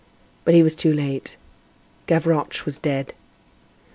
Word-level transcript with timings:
But 0.45 0.55
he 0.55 0.63
was 0.63 0.75
too 0.75 0.91
late. 0.91 1.35
Gavroche 2.07 2.65
was 2.65 2.79
dead. 2.79 3.13